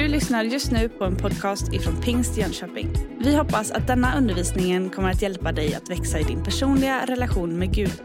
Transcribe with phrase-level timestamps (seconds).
[0.00, 2.92] Du lyssnar just nu på en podcast ifrån Pingst Jönköping.
[3.18, 7.58] Vi hoppas att denna undervisning kommer att hjälpa dig att växa i din personliga relation
[7.58, 8.02] med Gud.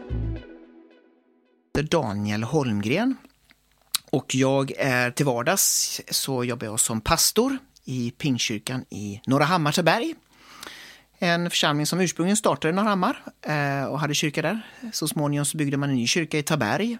[1.90, 3.16] Daniel Holmgren
[4.10, 10.14] och jag är till vardags så jobbar jag som pastor i Pingstkyrkan i Norra Hammartaberg.
[11.18, 14.60] En församling som ursprungligen startade i Norra Hammar eh, och hade kyrka där.
[14.92, 16.98] Så småningom så byggde man en ny kyrka i Taberg.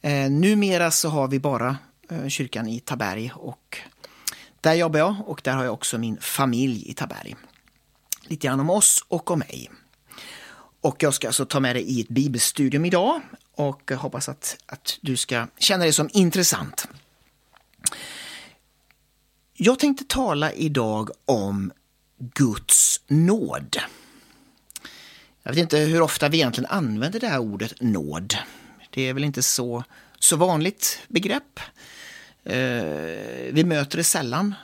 [0.00, 1.76] Eh, numera så har vi bara
[2.10, 3.78] eh, kyrkan i Taberg och
[4.60, 7.36] där jobbar jag och där har jag också min familj i Taberg.
[8.22, 9.70] Lite grann om oss och om mig.
[10.80, 13.20] Och jag ska alltså ta med dig i ett bibelstudium idag
[13.54, 16.88] och hoppas att, att du ska känna det som intressant.
[19.54, 21.72] Jag tänkte tala idag om
[22.18, 23.76] Guds nåd.
[25.42, 28.36] Jag vet inte hur ofta vi egentligen använder det här ordet nåd.
[28.90, 29.84] Det är väl inte så,
[30.18, 31.60] så vanligt begrepp.
[32.48, 34.54] Eh, vi möter det sällan,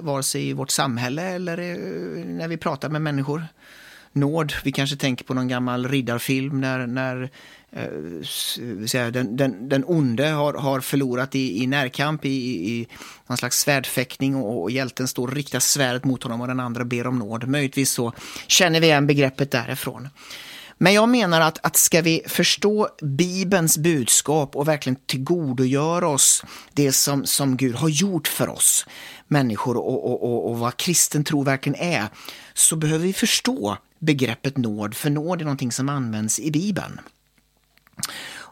[0.00, 1.76] vare sig i vårt samhälle eller eh,
[2.24, 3.46] när vi pratar med människor.
[4.12, 7.30] Nåd, vi kanske tänker på någon gammal riddarfilm när, när
[7.70, 12.28] eh, den, den, den onde har, har förlorat i, i närkamp, i,
[12.70, 12.88] i
[13.26, 16.84] någon slags svärdfäktning och, och hjälten står och riktar svärdet mot honom och den andra
[16.84, 17.48] ber om nåd.
[17.48, 18.12] Möjligtvis så
[18.46, 20.08] känner vi igen begreppet därifrån.
[20.78, 26.92] Men jag menar att, att ska vi förstå Bibelns budskap och verkligen tillgodogöra oss det
[26.92, 28.86] som, som Gud har gjort för oss
[29.28, 32.08] människor och, och, och, och vad kristen tro verkligen är,
[32.54, 37.00] så behöver vi förstå begreppet nåd, för nåd är någonting som används i Bibeln.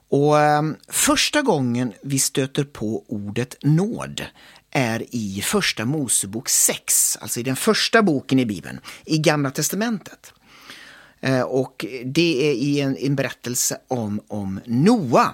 [0.08, 4.22] Och ehm, Första gången vi stöter på ordet nåd
[4.70, 10.32] är i Första Mosebok 6, alltså i den första boken i Bibeln, i Gamla Testamentet.
[11.26, 15.32] Eh, och det är i en, en berättelse om, om Noa.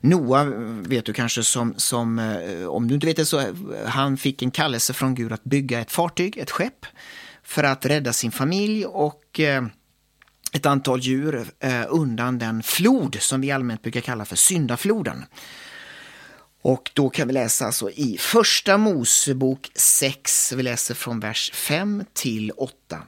[0.00, 0.44] Noa
[0.80, 3.54] vet du kanske som, som, eh, om du inte vet det så, eh,
[3.86, 6.86] han fick en kallelse från Gud att bygga ett fartyg, ett skepp,
[7.42, 9.40] för att rädda sin familj och
[10.52, 11.46] ett antal djur
[11.88, 15.24] undan den flod som vi allmänt brukar kalla för syndafloden.
[16.62, 22.04] Och då kan vi läsa alltså i första Mosebok 6, vi läser från vers 5
[22.12, 23.02] till 8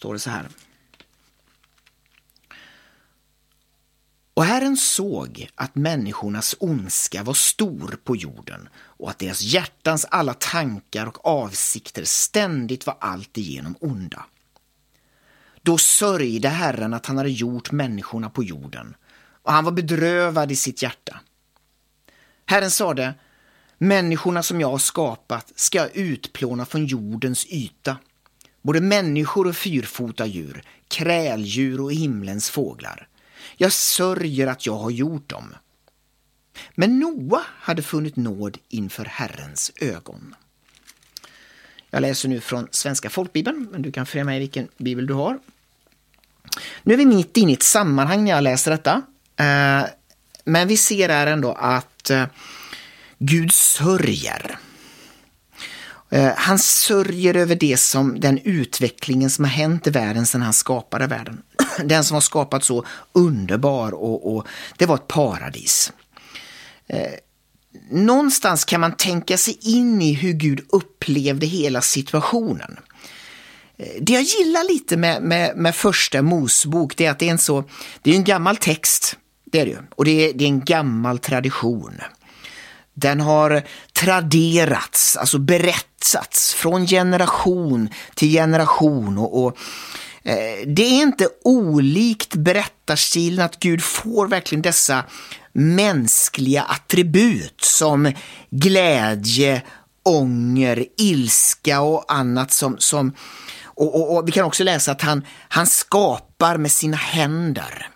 [0.00, 0.48] står det så här.
[4.34, 10.34] Och Herren såg att människornas ondska var stor på jorden och att deras hjärtans alla
[10.34, 14.24] tankar och avsikter ständigt var alltigenom onda.
[15.62, 18.94] Då sörjde Herren att han hade gjort människorna på jorden
[19.42, 21.20] och han var bedrövad i sitt hjärta.
[22.46, 23.14] Herren sade,
[23.78, 27.96] människorna som jag har skapat ska jag utplåna från jordens yta
[28.62, 33.08] både människor och fyrfota djur, kräldjur och himlens fåglar.
[33.56, 35.54] Jag sörjer att jag har gjort dem.
[36.74, 40.34] Men Noa hade funnit nåd inför Herrens ögon.
[41.90, 45.14] Jag läser nu från Svenska folkbibeln, men du kan följa med i vilken bibel du
[45.14, 45.38] har.
[46.82, 49.02] Nu är vi mitt inne i ett sammanhang när jag läser detta.
[49.36, 49.84] Eh,
[50.44, 52.26] men vi ser här ändå att eh,
[53.18, 54.58] Gud sörjer.
[56.10, 60.52] Eh, han sörjer över det som, den utvecklingen som har hänt i världen sedan han
[60.52, 61.42] skapade världen.
[61.84, 65.92] Den som har skapat så underbar och, och det var ett paradis.
[66.86, 67.12] Eh,
[67.90, 72.76] någonstans kan man tänka sig in i hur Gud upplevde hela situationen.
[73.76, 77.32] Eh, det jag gillar lite med, med, med första Mosebok det är att det är
[77.32, 77.64] en så,
[78.02, 80.64] det är en gammal text, det är det ju, och det är, det är en
[80.64, 82.00] gammal tradition.
[82.94, 83.62] Den har
[84.00, 89.18] traderats, alltså berättats från generation till generation.
[89.18, 89.56] och, och
[90.22, 95.04] eh, det är inte olikt berättarstilen att Gud får verkligen dessa
[95.52, 98.12] mänskliga attribut som
[98.50, 99.62] glädje,
[100.04, 103.14] ånger, ilska och annat som, som
[103.64, 107.88] och, och, och, vi kan också läsa att han, han skapar med sina händer.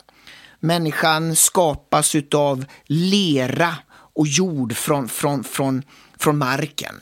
[0.60, 3.76] Människan skapas utav lera
[4.14, 5.82] och jord från, från, från,
[6.18, 6.94] från marken.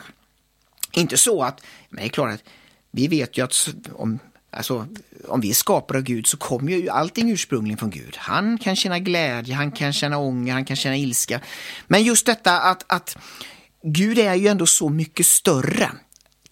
[0.91, 2.43] Inte så att, men det är klart att
[2.91, 4.19] vi vet ju att om,
[4.51, 4.87] alltså,
[5.27, 8.15] om vi är skapade av Gud så kommer ju allting ursprungligen från Gud.
[8.17, 11.41] Han kan känna glädje, han kan känna ånger, han kan känna ilska.
[11.87, 13.17] Men just detta att, att
[13.83, 15.91] Gud är ju ändå så mycket större.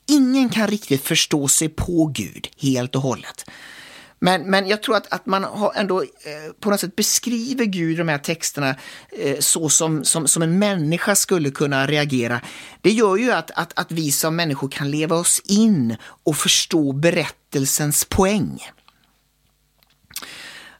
[0.07, 3.49] Ingen kan riktigt förstå sig på Gud helt och hållet.
[4.23, 7.91] Men, men jag tror att, att man har ändå eh, på något sätt beskriver Gud
[7.91, 8.75] i de här texterna
[9.12, 12.41] eh, så som, som, som en människa skulle kunna reagera.
[12.81, 16.91] Det gör ju att, att, att vi som människor kan leva oss in och förstå
[16.91, 18.59] berättelsens poäng.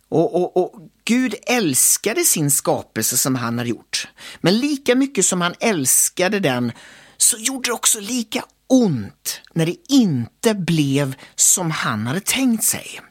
[0.10, 4.08] Och, och, och, Gud älskade sin skapelse som han har gjort.
[4.42, 6.72] Men lika mycket som han älskade den
[7.18, 13.02] så gjorde det också lika ont när det inte blev som han hade tänkt sig.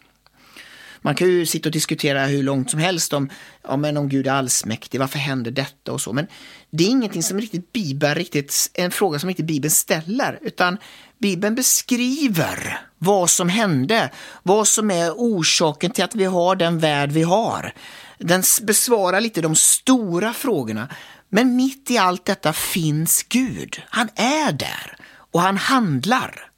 [1.02, 3.30] Man kan ju sitta och diskutera hur långt som helst om,
[3.62, 6.12] ja, men om Gud är allsmäktig, varför händer detta och så.
[6.12, 6.26] Men
[6.70, 10.78] det är ingenting som riktigt Bibeln, riktigt, en fråga som inte Bibeln ställer, utan
[11.18, 14.10] Bibeln beskriver vad som hände,
[14.42, 17.74] vad som är orsaken till att vi har den värld vi har.
[18.18, 20.88] Den besvarar lite de stora frågorna.
[21.28, 23.82] Men mitt i allt detta finns Gud.
[23.88, 24.96] Han är där
[25.30, 26.49] och han handlar.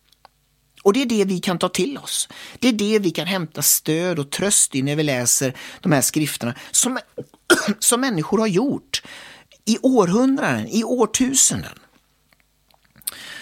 [0.83, 2.29] Och det är det vi kan ta till oss.
[2.59, 6.01] Det är det vi kan hämta stöd och tröst i när vi läser de här
[6.01, 6.99] skrifterna som,
[7.79, 9.03] som människor har gjort
[9.65, 11.79] i århundraden, i årtusenden.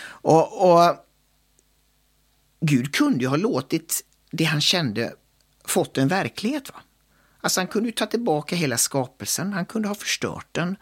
[0.03, 0.97] Och, och
[2.61, 5.15] Gud kunde ju ha låtit det han kände
[5.65, 6.69] fått en verklighet.
[6.73, 6.81] Va?
[7.41, 10.77] Alltså han kunde ju ta tillbaka hela skapelsen, han kunde ha förstört den.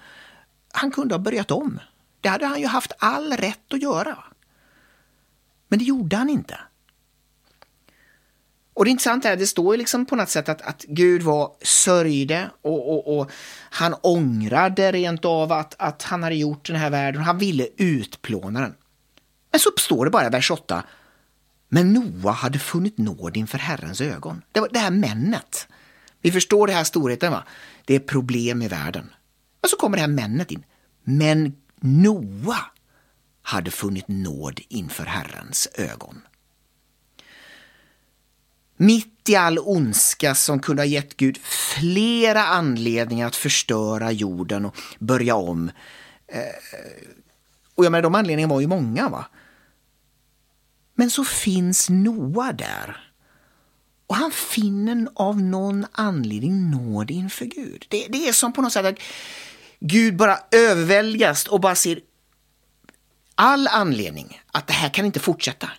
[0.72, 1.80] Han kunde ha börjat om.
[2.20, 4.10] Det hade han ju haft all rätt att göra.
[4.10, 4.24] Va?
[5.68, 6.58] Men det gjorde han inte.
[8.78, 11.22] Och det intressanta är att det står ju liksom på något sätt att, att Gud
[11.22, 13.30] var sörjde och, och, och,
[13.70, 17.22] han ångrade rent av att, att han hade gjort den här världen.
[17.22, 18.74] Han ville utplåna den.
[19.50, 20.84] Men så står det bara i vers 8.
[21.68, 24.42] Men Noa hade funnit nåd inför Herrens ögon.
[24.52, 25.68] Det var det här männet.
[26.22, 27.44] Vi förstår det här storheten va?
[27.84, 29.10] Det är problem i världen.
[29.60, 30.64] Men så kommer det här männet in.
[31.02, 32.58] Men Noa
[33.48, 36.22] hade funnit nåd inför Herrens ögon.
[38.76, 44.76] Mitt i all ondska som kunde ha gett Gud flera anledningar att förstöra jorden och
[44.98, 45.70] börja om.
[46.26, 46.40] Eh,
[47.74, 49.08] och jag menar, de anledningarna var ju många.
[49.08, 49.24] va?
[50.94, 53.12] Men så finns Noa där.
[54.06, 57.86] Och han finner av någon anledning nåd inför Gud.
[57.88, 58.98] Det, det är som på något sätt att
[59.80, 62.00] Gud bara överväldigas och bara ser
[63.38, 65.70] all anledning att det här kan inte fortsätta.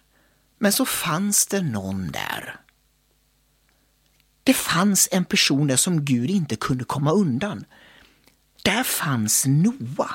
[0.60, 2.60] Men så fanns det någon där.
[4.44, 7.66] Det fanns en person där som Gud inte kunde komma undan.
[8.64, 10.10] Där fanns Noa.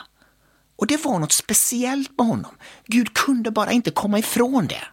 [0.76, 2.54] Och det var något speciellt med honom.
[2.86, 4.84] Gud kunde bara inte komma ifrån det.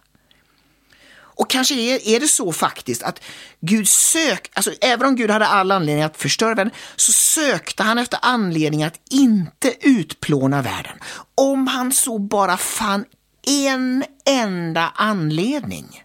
[1.34, 3.20] Och kanske är, är det så faktiskt att
[3.60, 7.98] Gud sök, alltså även om Gud hade all anledning att förstöra världen, så sökte han
[7.98, 10.98] efter anledning att inte utplåna världen.
[11.34, 13.04] Om han så bara fann
[13.46, 16.04] en enda anledning.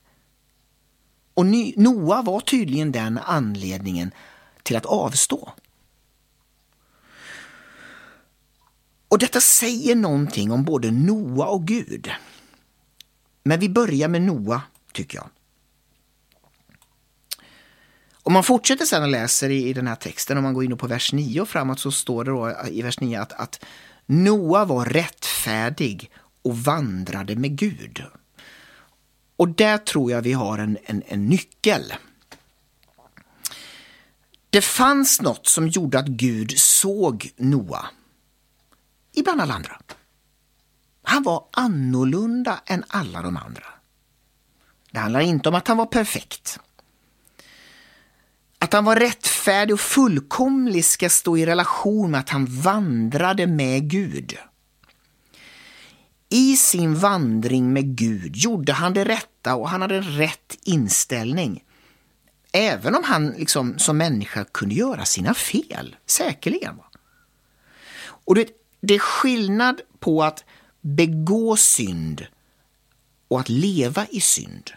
[1.33, 1.45] Och
[1.75, 4.11] Noa var tydligen den anledningen
[4.63, 5.53] till att avstå.
[9.09, 12.11] Och detta säger någonting om både Noa och Gud.
[13.43, 14.61] Men vi börjar med Noa
[14.97, 15.29] tycker jag.
[18.23, 20.77] Om man fortsätter sen och läser i, i den här texten, om man går in
[20.77, 23.65] på vers 9 och framåt så står det då i vers 9 att, att
[24.05, 26.11] Noa var rättfärdig
[26.41, 28.03] och vandrade med Gud.
[29.35, 31.93] Och där tror jag vi har en, en, en nyckel.
[34.49, 37.85] Det fanns något som gjorde att Gud såg Noa
[39.13, 39.81] ibland alla andra.
[41.03, 43.76] Han var annorlunda än alla de andra.
[44.91, 46.59] Det handlar inte om att han var perfekt.
[48.59, 53.89] Att han var rättfärdig och fullkomlig ska stå i relation med att han vandrade med
[53.89, 54.37] Gud.
[56.29, 61.63] I sin vandring med Gud gjorde han det rätta och han hade rätt inställning.
[62.51, 66.75] Även om han liksom, som människa kunde göra sina fel, säkerligen.
[67.99, 68.47] Och det,
[68.81, 70.43] det är skillnad på att
[70.81, 72.27] begå synd
[73.27, 74.71] och att leva i synd.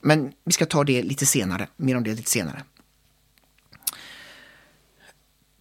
[0.00, 2.64] Men vi ska ta det lite senare, mer om det lite senare.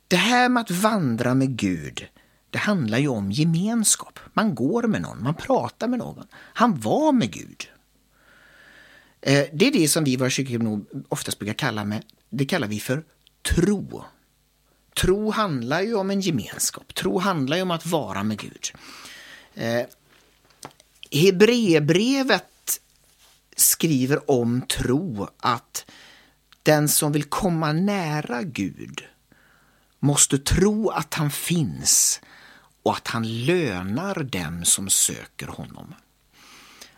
[0.07, 2.07] Det här med att vandra med Gud,
[2.49, 4.19] det handlar ju om gemenskap.
[4.33, 6.27] Man går med någon, man pratar med någon.
[6.33, 7.69] Han var med Gud.
[9.21, 12.67] Eh, det är det som vi i våra kyrkor oftast brukar kalla med, det kallar
[12.67, 13.03] vi för
[13.41, 14.03] tro.
[15.01, 16.95] Tro handlar ju om en gemenskap.
[16.95, 18.71] Tro handlar ju om att vara med Gud.
[19.53, 19.85] Eh,
[21.15, 22.81] Hebreerbrevet
[23.55, 25.85] skriver om tro att
[26.63, 29.03] den som vill komma nära Gud
[29.99, 32.21] måste tro att han finns
[32.83, 35.95] och att han lönar dem som söker honom.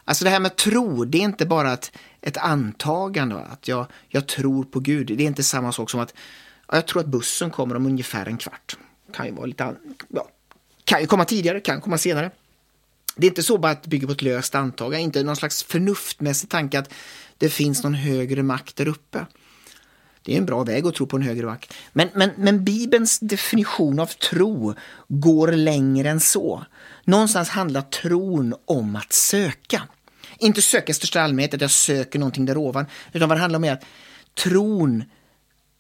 [0.06, 4.28] Alltså det här med tro, det är inte bara ett, ett antagande, att jag, jag
[4.28, 5.08] tror på Gud.
[5.08, 6.14] Det är inte samma sak som att
[6.72, 8.78] jag tror att bussen kommer om ungefär en kvart.
[9.14, 9.76] Kan ju vara lite,
[10.08, 10.28] ja,
[10.84, 12.32] kan ju komma tidigare, kan komma senare.
[13.18, 16.50] Det är inte så bara att bygger på ett löst antagande, inte någon slags förnuftmässig
[16.50, 16.94] tanke att
[17.38, 19.26] det finns någon högre makt där uppe.
[20.22, 21.74] Det är en bra väg att tro på en högre makt.
[21.94, 24.74] Men, men, men Bibelns definition av tro
[25.08, 26.66] går längre än så.
[27.04, 29.84] Någonstans handlar tron om att söka.
[30.38, 33.58] Inte söka i största allmänhet, att jag söker någonting där ovan, utan vad det handlar
[33.58, 33.86] om är att
[34.44, 35.04] tron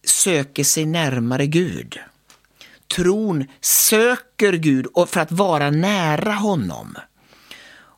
[0.06, 2.00] söker sig närmare Gud.
[2.96, 6.98] Tron söker Gud för att vara nära honom.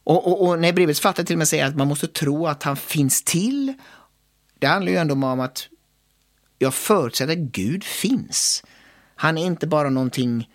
[0.10, 2.64] Och, och, och när brevets författare till och med säger att man måste tro att
[2.64, 3.74] han finns till,
[4.60, 5.68] det handlar ju ändå om att
[6.58, 8.64] jag förutsätter att Gud finns.
[9.16, 10.50] Han är inte bara någonting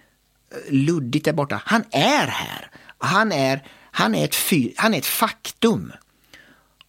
[0.50, 1.62] eh, luddigt där borta.
[1.64, 2.70] Han är här.
[2.98, 4.36] Han är, han är, ett,
[4.76, 5.92] han är ett faktum.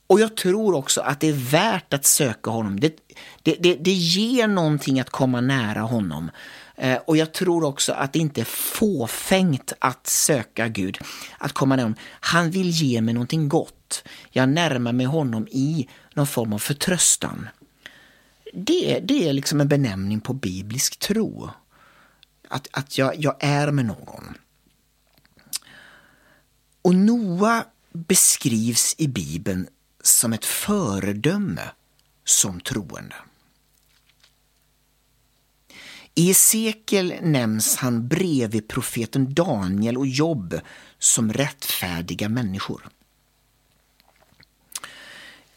[0.08, 2.80] Och jag tror också att det är värt att söka honom.
[2.80, 2.96] Det,
[3.44, 6.32] det, det, det ger någonting att komma nära honom.
[6.76, 10.98] Eh, och jag tror också att det inte är fåfängt att söka Gud,
[11.38, 11.94] att komma ner.
[12.20, 14.04] Han vill ge mig någonting gott.
[14.30, 17.48] Jag närmar mig honom i någon form av förtröstan.
[18.54, 21.50] Det, det är liksom en benämning på biblisk tro.
[22.48, 24.38] Att, att jag, jag är med någon.
[26.82, 29.68] Och Noa beskrivs i Bibeln
[30.04, 31.70] som ett föredöme
[32.24, 33.16] som troende.
[36.16, 40.60] I Esekiel nämns han bredvid profeten Daniel och Jobb
[41.00, 42.90] som rättfärdiga människor.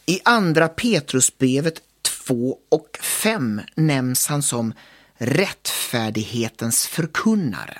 [0.06, 4.72] I andra Petrusbrevet 2 och 5 nämns han som
[5.14, 7.78] rättfärdighetens förkunnare.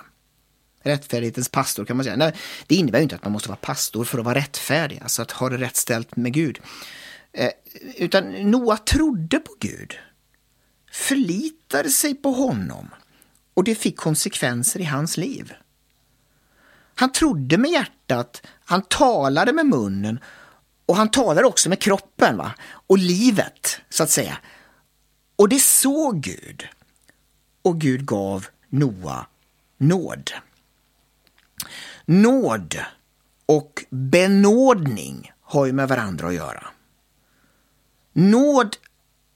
[0.83, 2.17] Rättfärdighetens pastor kan man säga.
[2.17, 2.35] Nej,
[2.67, 5.49] det innebär inte att man måste vara pastor för att vara rättfärdig, alltså att ha
[5.49, 6.61] det rätt ställt med Gud.
[7.33, 7.51] Eh,
[7.97, 9.95] utan Noa trodde på Gud,
[10.99, 12.89] förlitade sig på honom
[13.55, 15.53] och det fick konsekvenser i hans liv.
[16.95, 20.21] Han trodde med hjärtat, han talade med munnen
[20.87, 22.55] och han talade också med kroppen va?
[22.63, 24.39] och livet, så att säga.
[25.37, 26.69] Och det såg Gud.
[27.63, 29.27] Och Gud gav Noa
[29.77, 30.31] nåd.
[32.05, 32.77] Nåd
[33.47, 36.67] och benådning har ju med varandra att göra.
[38.13, 38.77] Nåd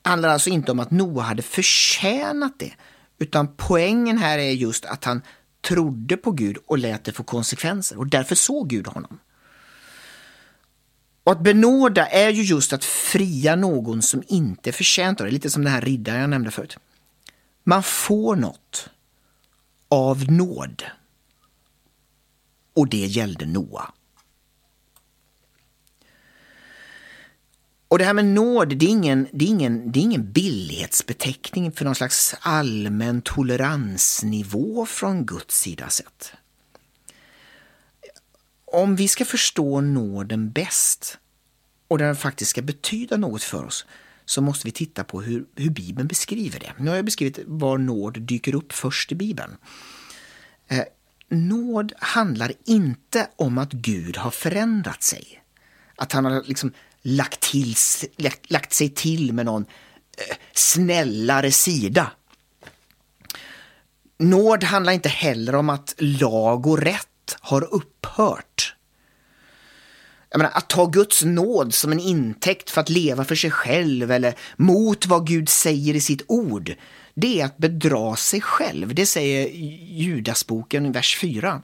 [0.02, 2.72] handlar alltså inte om att Noa hade förtjänat det,
[3.18, 5.22] utan poängen här är just att han
[5.60, 9.18] trodde på Gud och lät det få konsekvenser och därför såg Gud honom.
[11.24, 15.32] Och att benåda är ju just att fria någon som inte är förtjänt av det,
[15.32, 16.78] lite som den här riddaren jag nämnde förut.
[17.64, 18.88] Man får något
[19.88, 20.82] av nåd.
[22.74, 23.92] Och det gällde Noa.
[27.92, 31.72] Och det här med nåd, det är, ingen, det, är ingen, det är ingen billighetsbeteckning
[31.72, 36.32] för någon slags allmän toleransnivå från Guds sida sett.
[38.64, 41.18] Om vi ska förstå nåden bäst
[41.88, 43.86] och den faktiskt ska betyda något för oss
[44.24, 46.72] så måste vi titta på hur, hur Bibeln beskriver det.
[46.78, 49.56] Nu har jag beskrivit var nåd dyker upp först i Bibeln.
[50.68, 50.84] Eh,
[51.28, 55.42] nåd handlar inte om att Gud har förändrat sig.
[55.96, 56.72] Att han har liksom
[57.02, 57.74] lagt, till,
[58.48, 59.62] lagt sig till med någon
[60.18, 62.10] eh, snällare sida.
[64.18, 68.74] Nåd handlar inte heller om att lag och rätt har upphört.
[70.30, 74.10] Jag menar, att ta Guds nåd som en intäkt för att leva för sig själv
[74.10, 76.74] eller mot vad Gud säger i sitt ord,
[77.14, 78.94] det är att bedra sig själv.
[78.94, 79.48] Det säger
[79.88, 81.62] Judasboken, vers 4.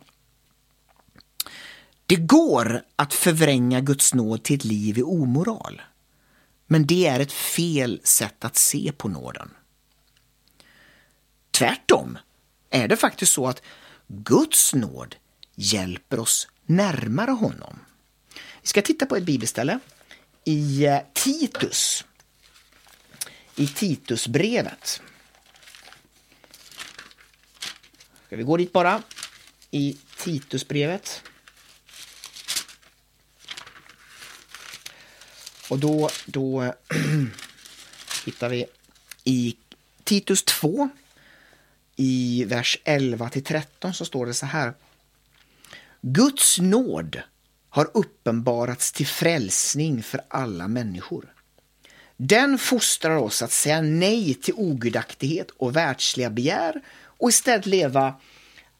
[2.08, 5.82] Det går att förvränga Guds nåd till ett liv i omoral.
[6.66, 9.50] Men det är ett fel sätt att se på nåden.
[11.50, 12.18] Tvärtom
[12.70, 13.62] är det faktiskt så att
[14.06, 15.16] Guds nåd
[15.54, 17.78] hjälper oss närmare honom.
[18.62, 19.78] Vi ska titta på ett bibelställe
[20.44, 22.04] i eh, Titus.
[23.56, 25.02] I Titusbrevet.
[28.26, 29.02] Ska vi gå dit bara?
[29.70, 31.22] I Titusbrevet.
[35.68, 36.74] Och då, då
[38.24, 38.66] hittar vi
[39.24, 39.56] i
[40.04, 40.88] Titus 2
[41.96, 44.74] i vers 11 till 13 så står det så här.
[46.00, 47.22] Guds nåd
[47.68, 51.34] har uppenbarats till frälsning för alla människor.
[52.16, 58.14] Den fostrar oss att säga nej till ogudaktighet och världsliga begär och istället leva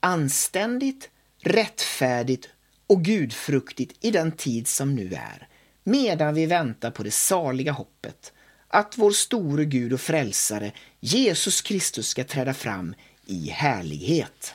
[0.00, 1.08] anständigt,
[1.40, 2.48] rättfärdigt
[2.86, 5.47] och gudfruktigt i den tid som nu är,
[5.88, 8.32] medan vi väntar på det saliga hoppet
[8.68, 12.94] att vår store Gud och frälsare Jesus Kristus ska träda fram
[13.26, 14.54] i härlighet.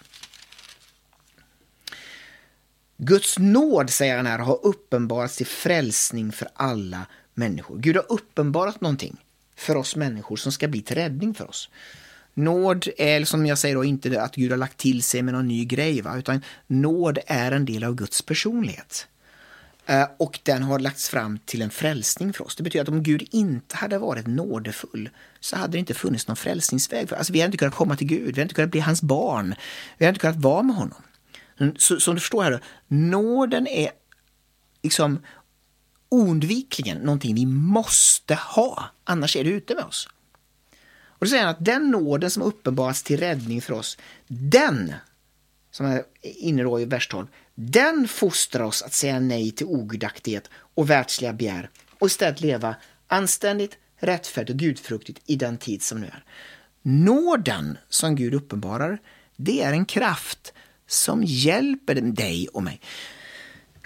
[2.97, 7.77] Guds nåd, säger han här, har uppenbarats till frälsning för alla människor.
[7.77, 9.17] Gud har uppenbarat någonting
[9.55, 11.69] för oss människor som ska bli till räddning för oss.
[12.33, 15.47] Nåd är, som jag säger, då, inte att Gud har lagt till sig med någon
[15.47, 16.17] ny grej, va?
[16.17, 19.07] utan nåd är en del av Guds personlighet.
[19.85, 22.55] Eh, och den har lagts fram till en frälsning för oss.
[22.55, 25.09] Det betyder att om Gud inte hade varit nådefull
[25.39, 27.09] så hade det inte funnits någon frälsningsväg.
[27.09, 29.01] För alltså, vi hade inte kunnat komma till Gud, vi hade inte kunnat bli hans
[29.01, 29.55] barn,
[29.97, 31.01] vi hade inte kunnat vara med honom.
[31.59, 33.91] Mm, så, som du förstår här, nåden är
[34.83, 35.19] liksom
[36.09, 40.09] oundvikligen någonting vi måste ha, annars är det ute med oss.
[41.05, 43.97] Och då säger han att den nåden som uppenbaras till räddning för oss,
[44.27, 44.93] den,
[45.71, 50.49] som är inne då i vers 12, den fostrar oss att säga nej till ogudaktighet
[50.53, 51.69] och världsliga begär
[51.99, 52.75] och istället leva
[53.07, 56.23] anständigt, rättfärdigt och gudfruktigt i den tid som nu är.
[56.81, 59.01] Nåden som Gud uppenbarar,
[59.35, 60.53] det är en kraft
[60.87, 62.81] som hjälper dig och mig.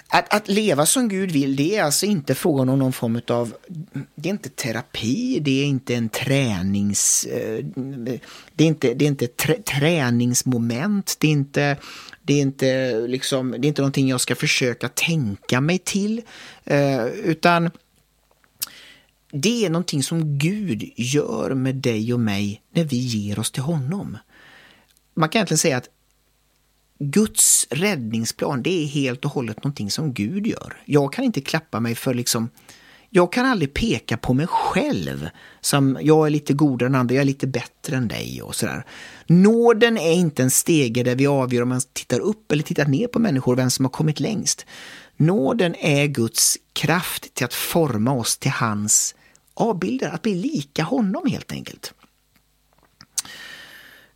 [0.09, 3.53] Att, att leva som Gud vill, det är alltså inte frågan om någon form av,
[4.15, 7.65] det är inte terapi, det är inte en tränings, eh,
[8.55, 11.77] det är inte, det är inte trä, träningsmoment, det är inte,
[12.23, 16.21] det är inte liksom, det är inte någonting jag ska försöka tänka mig till,
[16.65, 17.71] eh, utan
[19.31, 23.63] det är någonting som Gud gör med dig och mig när vi ger oss till
[23.63, 24.17] honom.
[25.13, 25.89] Man kan egentligen säga att
[26.99, 30.81] Guds räddningsplan, det är helt och hållet någonting som Gud gör.
[30.85, 32.49] Jag kan inte klappa mig för liksom
[33.09, 35.29] jag kan aldrig peka på mig själv
[35.61, 38.85] som jag är lite godare än andra, jag är lite bättre än dig och sådär.
[39.27, 43.07] Nåden är inte en stege där vi avgör om man tittar upp eller tittar ner
[43.07, 44.65] på människor, vem som har kommit längst.
[45.17, 49.15] Nåden är Guds kraft till att forma oss till hans
[49.53, 51.93] avbilder, att bli lika honom helt enkelt.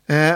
[0.08, 0.36] Eh,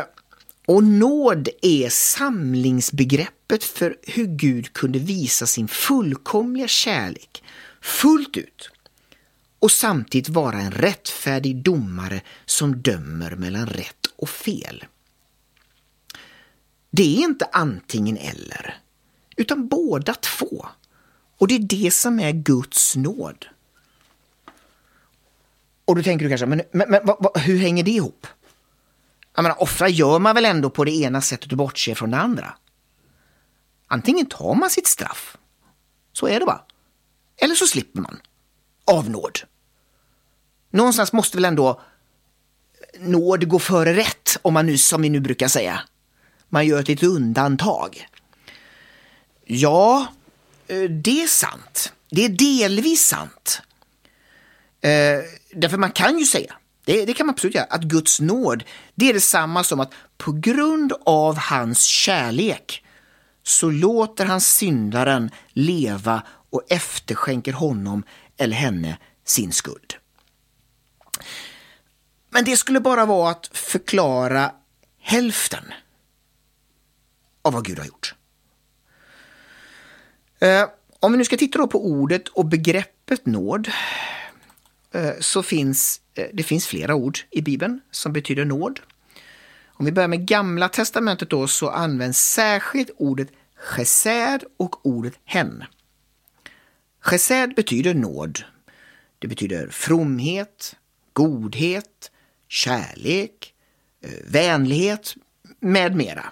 [0.66, 7.44] och nåd är samlingsbegreppet för hur Gud kunde visa sin fullkomliga kärlek
[7.82, 8.70] fullt ut
[9.60, 14.86] och samtidigt vara en rättfärdig domare som dömer mellan rätt och fel.
[16.92, 18.78] Det är inte antingen eller,
[19.38, 20.66] utan båda två.
[21.38, 23.46] Och det är det som är Guds nåd.
[25.86, 28.28] Och då tänker du kanske, men, men, men vad, vad, hur hänger det ihop?
[29.36, 32.18] Jag menar, ofta gör man väl ändå på det ena sättet och bortser från det
[32.18, 32.56] andra.
[33.88, 35.38] Antingen tar man sitt straff,
[36.14, 36.62] så är det bara.
[37.38, 38.20] Eller så slipper man.
[38.86, 39.40] Av nåd.
[40.70, 41.82] Någonstans måste väl ändå
[43.00, 45.82] nåd gå före rätt, om man nu, som vi nu brukar säga.
[46.50, 48.08] Man gör ett litet undantag.
[49.46, 50.08] Ja,
[50.68, 51.94] eh, det är sant.
[52.10, 53.62] Det är delvis sant.
[54.82, 55.20] Eh,
[55.56, 57.66] därför man kan ju säga det, det, kan man absolut göra.
[57.66, 58.64] Att Guds nåd,
[58.96, 62.86] det är detsamma som att på grund av hans kärlek
[63.44, 68.04] så låter han syndaren leva och efterskänker honom
[68.38, 69.96] eller henne sin skuld.
[72.30, 74.52] Men det skulle bara vara att förklara
[75.00, 75.64] hälften
[77.42, 78.16] av vad Gud har gjort.
[80.40, 80.70] Eh,
[81.00, 83.70] om vi nu ska titta på ordet och begreppet nåd
[84.92, 88.80] eh, så finns Eh, det finns flera ord i Bibeln som betyder nåd.
[89.68, 95.64] Om vi börjar med Gamla Testamentet då så används särskilt ordet chesed och ordet hen.
[97.02, 98.40] Chesed betyder nåd.
[99.20, 100.76] Det betyder fromhet,
[101.14, 102.12] godhet,
[102.48, 103.54] kärlek,
[104.02, 105.16] eh, vänlighet
[105.60, 106.26] med mera.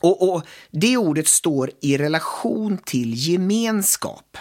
[0.00, 4.36] Och, och, Det ordet står i relation till gemenskap.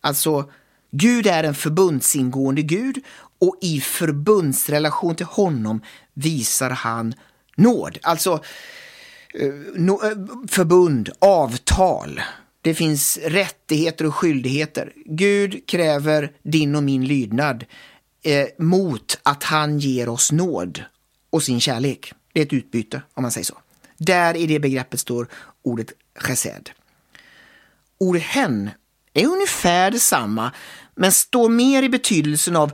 [0.00, 0.50] Alltså
[0.90, 3.04] Gud är en förbundsingående Gud
[3.42, 5.82] och i förbundsrelation till honom
[6.14, 7.14] visar han
[7.56, 7.98] nåd.
[8.02, 8.44] Alltså
[9.34, 10.16] eh, eh,
[10.48, 12.20] förbund, avtal.
[12.60, 14.92] Det finns rättigheter och skyldigheter.
[15.06, 17.64] Gud kräver din och min lydnad
[18.22, 20.84] eh, mot att han ger oss nåd
[21.30, 22.12] och sin kärlek.
[22.32, 23.58] Det är ett utbyte om man säger så.
[23.98, 25.28] Där i det begreppet står
[25.62, 26.70] ordet chesed.
[27.98, 28.70] Ordet hen
[29.14, 30.52] är ungefär detsamma
[30.94, 32.72] men står mer i betydelsen av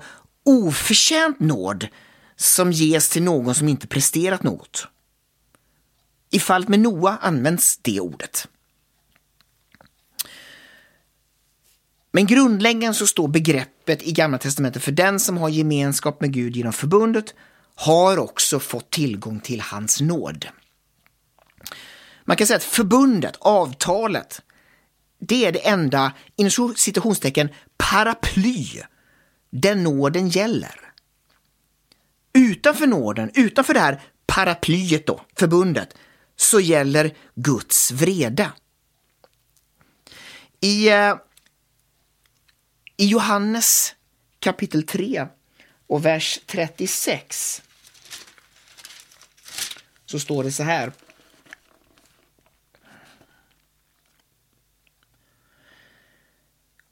[0.49, 1.89] oförtjänt nåd
[2.37, 4.87] som ges till någon som inte presterat något.
[6.31, 8.49] I fallet med Noa används det ordet.
[12.13, 16.57] Men grundläggande så står begreppet i Gamla Testamentet för den som har gemenskap med Gud
[16.57, 17.35] genom förbundet
[17.75, 20.47] har också fått tillgång till hans nåd.
[22.25, 24.43] Man kan säga att förbundet, avtalet,
[25.21, 28.83] det är det enda, inom citationstecken, paraply
[29.51, 30.93] där nåden gäller.
[32.33, 35.95] Utanför nåden, utanför det här paraplyet då, förbundet,
[36.37, 38.53] så gäller Guds vrede.
[40.61, 41.17] I, eh,
[42.97, 43.95] I Johannes
[44.41, 45.27] kapitel 3
[45.87, 47.63] Och vers 36
[50.07, 50.93] så står det så här.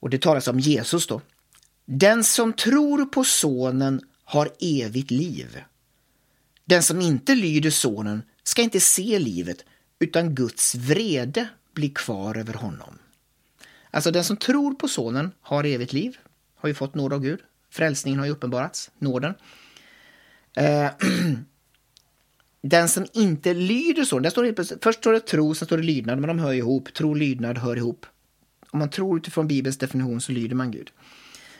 [0.00, 1.20] Och det talas om Jesus då.
[1.86, 5.62] Den som tror på sonen har evigt liv.
[6.64, 9.64] Den som inte lyder sonen ska inte se livet
[9.98, 12.98] utan Guds vrede blir kvar över honom.
[13.90, 16.18] Alltså den som tror på sonen har evigt liv,
[16.56, 17.40] har ju fått nåd av Gud.
[17.70, 19.34] Frälsningen har ju uppenbarats, nåden.
[20.56, 20.90] Eh,
[22.62, 25.82] den som inte lyder sonen, där står det, först står det tro, sen står det
[25.82, 26.94] lydnad, men de hör ihop.
[26.94, 28.06] Tro, lydnad hör ihop.
[28.70, 30.90] Om man tror utifrån Bibelns definition så lyder man Gud.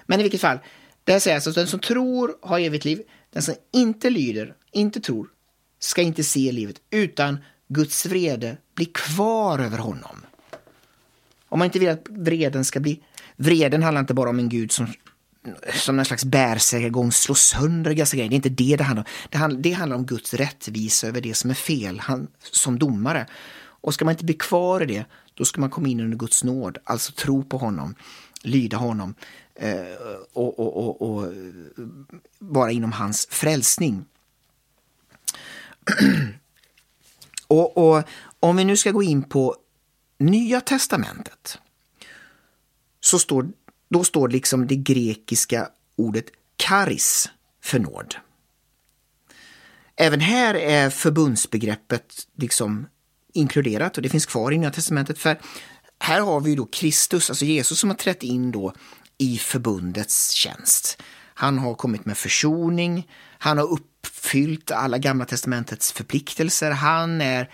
[0.06, 0.58] Men i vilket fall,
[1.04, 3.02] det säger alltså att den som tror har evigt liv.
[3.32, 5.28] Den som inte lyder, inte tror,
[5.78, 7.38] ska inte se livet, utan
[7.68, 10.16] Guds vrede blir kvar över honom.
[11.48, 13.00] Om man inte vill att vreden ska bli...
[13.36, 14.86] Vreden handlar inte bara om en gud som,
[15.74, 18.30] som en slags bärsärkagång slår sönder dessa grejer.
[18.30, 19.10] Det är inte det det handlar om.
[19.30, 23.26] Det handlar, det handlar om Guds rättvisa över det som är fel, han, som domare.
[23.86, 26.44] Och ska man inte bli kvar i det, då ska man komma in under Guds
[26.44, 27.94] nåd, alltså tro på honom,
[28.46, 29.14] lyda honom
[29.54, 29.94] eh,
[30.32, 31.32] och, och, och, och
[32.38, 34.04] vara inom hans frälsning.
[37.46, 38.04] och, och
[38.40, 39.56] om vi nu ska gå in på
[40.18, 41.58] Nya testamentet
[43.00, 43.48] så står,
[43.88, 47.30] då står liksom det grekiska ordet karis
[47.62, 48.14] för nåd.
[49.96, 52.86] Även här är förbundsbegreppet liksom
[53.32, 55.18] inkluderat och det finns kvar i Nya Testamentet.
[55.18, 55.40] För
[55.98, 58.72] här har vi då Kristus, alltså Jesus som har trätt in då
[59.18, 61.02] i förbundets tjänst.
[61.34, 67.50] Han har kommit med försoning, han har uppfyllt alla gamla testamentets förpliktelser, han är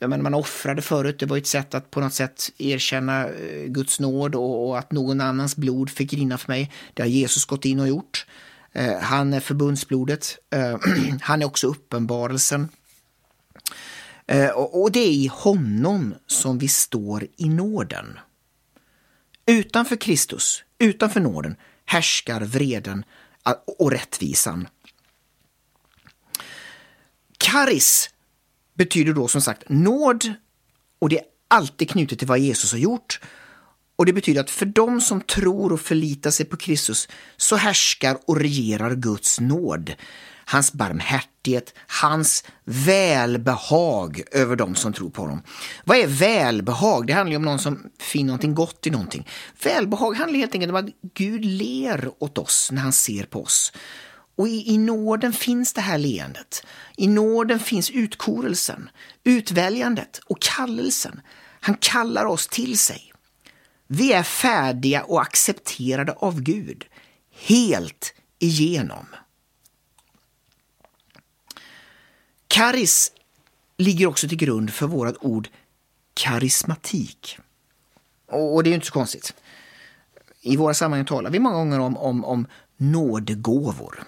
[0.00, 4.00] men man offrade förut, det var ett sätt att på något sätt erkänna eh, Guds
[4.00, 6.72] nåd och, och att någon annans blod fick rinna för mig.
[6.94, 8.26] Det har Jesus gått in och gjort.
[8.72, 10.38] Eh, han är förbundsblodet.
[10.50, 10.76] Eh,
[11.20, 12.68] han är också uppenbarelsen.
[14.26, 18.18] Eh, och det är i honom som vi står i nåden.
[19.46, 23.04] Utanför Kristus, utanför nåden, härskar vreden
[23.78, 24.68] och rättvisan.
[27.38, 28.10] Karis
[28.74, 30.34] betyder då som sagt nåd
[30.98, 33.20] och det är alltid knutet till vad Jesus har gjort.
[33.96, 38.18] Och det betyder att för dem som tror och förlitar sig på Kristus så härskar
[38.26, 39.94] och regerar Guds nåd,
[40.48, 45.42] hans barmhärtighet, hans välbehag över dem som tror på honom.
[45.84, 47.06] Vad är välbehag?
[47.06, 49.28] Det handlar ju om någon som finner någonting gott i någonting.
[49.62, 53.72] Välbehag handlar helt enkelt om att Gud ler åt oss när han ser på oss.
[54.36, 56.66] Och i, i nåden finns det här leendet.
[56.96, 58.90] I nåden finns utkorelsen,
[59.24, 61.20] utväljandet och kallelsen.
[61.60, 63.12] Han kallar oss till sig.
[63.86, 66.84] Vi är färdiga och accepterade av Gud,
[67.46, 69.06] helt igenom.
[72.48, 73.12] Karis
[73.76, 75.48] ligger också till grund för vårt ord
[76.14, 77.38] karismatik.
[78.26, 79.34] Och det är inte så konstigt.
[80.40, 84.06] I våra sammanhang talar vi många gånger om, om, om nådegåvor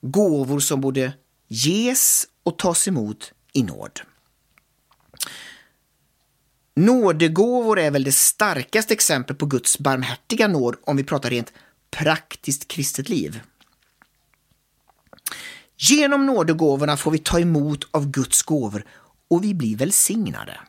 [0.00, 1.12] gåvor som borde
[1.48, 4.00] ges och tas emot i nåd.
[6.74, 11.52] Nådegåvor är väl det starkaste exemplet på Guds barmhärtiga nåd om vi pratar rent
[11.90, 13.40] praktiskt kristet liv.
[15.82, 18.84] Genom nådegåvorna får vi ta emot av Guds gåvor
[19.30, 20.60] och vi blir välsignade.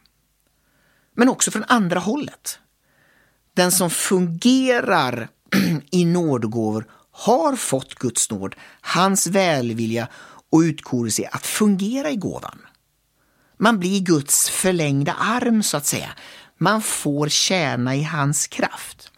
[1.16, 2.60] Men också från andra hållet.
[3.54, 5.30] Den som fungerar
[5.92, 10.08] i nådegåvor har fått Guds nåd, hans välvilja
[10.50, 12.62] och utkorelse att fungera i gåvan.
[13.58, 16.10] Man blir Guds förlängda arm så att säga.
[16.58, 19.12] Man får tjäna i hans kraft.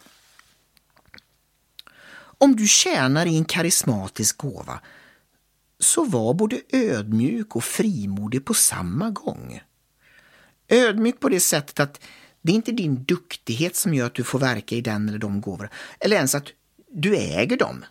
[2.38, 4.80] Om du tjänar i en karismatisk gåva
[5.84, 9.60] så var både ödmjuk och frimodig på samma gång.
[10.68, 12.00] Ödmjuk på det sättet att
[12.42, 15.40] det är inte din duktighet som gör att du får verka i den eller de
[15.40, 15.70] gåvorna,
[16.00, 16.46] eller ens att
[16.92, 17.84] du äger dem.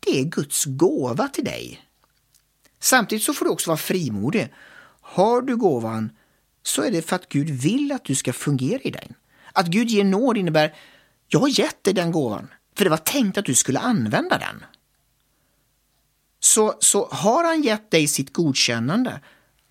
[0.00, 1.80] Det är Guds gåva till dig.
[2.80, 4.52] Samtidigt så får du också vara frimodig.
[5.00, 6.10] Har du gåvan
[6.62, 9.14] så är det för att Gud vill att du ska fungera i den.
[9.52, 10.74] Att Gud ger nåd innebär,
[11.28, 14.64] jag har gett dig den gåvan, för det var tänkt att du skulle använda den.
[16.46, 19.20] Så, så har han gett dig sitt godkännande,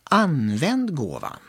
[0.03, 1.39] använd gåvan.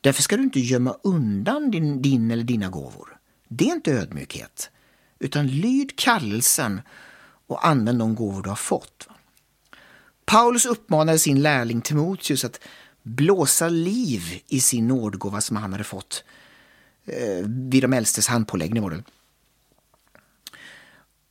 [0.00, 3.18] Därför ska du inte gömma undan din, din eller dina gåvor.
[3.48, 4.70] Det är inte ödmjukhet,
[5.18, 6.80] utan lyd kallelsen
[7.46, 9.08] och använd de gåvor du har fått.
[10.24, 12.60] Paulus uppmanade sin lärling Timoteus att
[13.02, 16.24] blåsa liv i sin nådgåva som han hade fått
[17.04, 18.82] eh, vid de äldstes handpåläggning.
[18.82, 19.02] Var det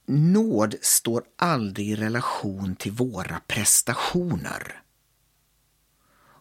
[0.07, 4.81] nåd står aldrig i relation till våra prestationer.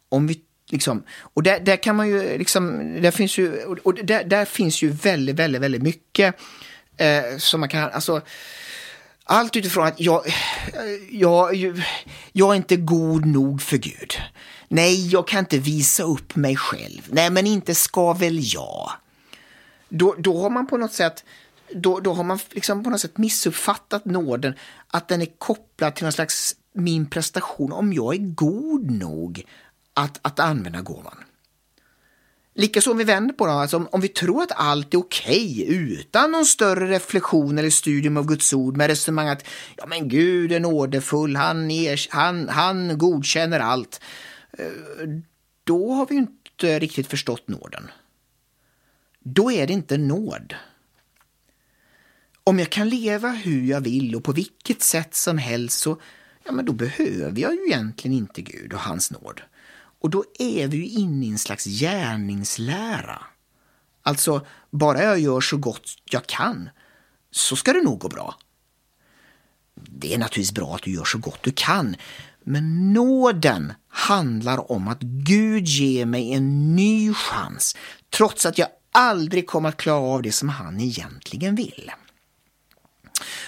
[0.08, 4.24] Om vi liksom, och där, där kan man ju liksom, där finns ju, och där,
[4.24, 6.34] där finns ju väldigt, väldigt, väldigt mycket
[6.96, 8.22] eh, som man kan, alltså
[9.24, 10.32] allt utifrån att jag, eh,
[11.10, 11.56] jag,
[12.32, 14.14] jag är inte god nog för Gud.
[14.68, 17.02] Nej, jag kan inte visa upp mig själv.
[17.08, 18.90] Nej, men inte ska väl jag.
[19.88, 21.24] Då, då har man på något sätt
[21.72, 24.54] då, då har man liksom på något sätt missuppfattat nåden,
[24.88, 29.44] att den är kopplad till någon slags min prestation, om jag är god nog
[29.94, 31.16] att, att använda gåvan.
[32.56, 35.62] Likaså om vi vänder på det, alltså om, om vi tror att allt är okej
[35.62, 39.44] okay, utan någon större reflektion eller studium av Guds ord med resonemang att
[39.76, 44.00] ja men Gud är nådefull, han, er, han, han godkänner allt.
[44.58, 44.66] Eh,
[45.64, 47.90] då har vi inte riktigt förstått nåden.
[49.20, 50.54] Då är det inte nåd.
[52.46, 56.00] Om jag kan leva hur jag vill och på vilket sätt som helst så
[56.44, 59.40] ja, men då behöver jag ju egentligen inte Gud och hans nåd.
[60.00, 63.22] Och då är vi ju inne i en slags gärningslära.
[64.02, 66.68] Alltså, bara jag gör så gott jag kan
[67.30, 68.38] så ska det nog gå bra.
[69.74, 71.96] Det är naturligtvis bra att du gör så gott du kan,
[72.42, 77.76] men nåden handlar om att Gud ger mig en ny chans
[78.10, 81.90] trots att jag aldrig kommer att klara av det som han egentligen vill.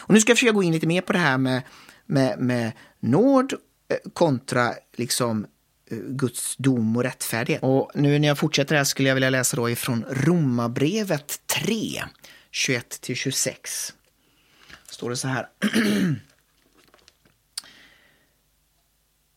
[0.07, 1.62] Och nu ska jag försöka gå in lite mer på det här med,
[2.07, 3.53] med, med nåd
[3.88, 5.47] eh, kontra liksom
[5.90, 7.62] eh, Guds dom och rättfärdighet.
[7.62, 12.05] Och nu när jag fortsätter här skulle jag vilja läsa då ifrån Romarbrevet 3,
[12.53, 13.92] 21-26.
[14.90, 15.49] Står det så här.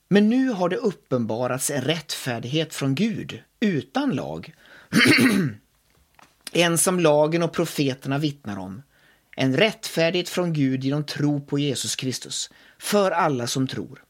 [0.08, 4.54] Men nu har det uppenbarats en rättfärdighet från Gud utan lag.
[6.52, 8.82] en som lagen och profeterna vittnar om
[9.40, 12.50] en rättfärdighet från Gud genom tro på Jesus Kristus,
[12.80, 14.04] för alla som tror.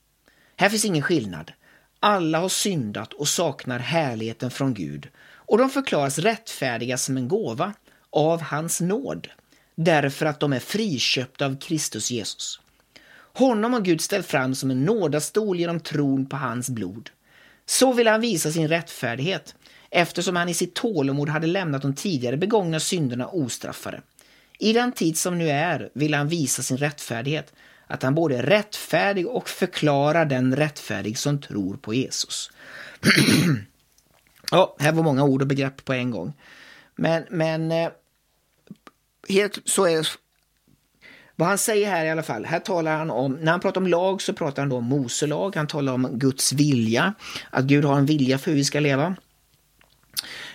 [0.58, 1.52] Här finns ingen skillnad.
[2.00, 7.74] Alla har syndat och saknar härligheten från Gud och de förklaras rättfärdiga som en gåva
[8.10, 9.28] av hans nåd,
[9.76, 12.60] därför att de är friköpta av Kristus Jesus.
[13.34, 17.10] Honom har Gud ställt fram som en nådastol genom tron på hans blod.
[17.66, 19.56] Så vill han visa sin rättfärdighet,
[19.90, 24.02] eftersom han i sitt tålamod hade lämnat de tidigare begångna synderna ostraffade.
[24.60, 27.54] I den tid som nu är vill han visa sin rättfärdighet,
[27.88, 32.52] att han både är rättfärdig och förklarar den rättfärdig som tror på Jesus.
[34.52, 36.34] ja, här var många ord och begrepp på en gång.
[36.96, 37.90] Men, men eh,
[39.30, 40.08] helt så är
[41.36, 43.88] vad han säger här i alla fall, här talar han om, när han pratar om
[43.88, 47.14] lag så pratar han då om Moselag, han talar om Guds vilja,
[47.50, 49.16] att Gud har en vilja för hur vi ska leva.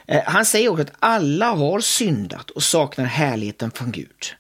[0.07, 4.35] Eh, han säger också att alla har syndat och saknar härligheten från Gud.